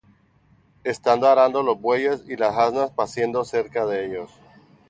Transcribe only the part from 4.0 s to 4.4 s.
ellos,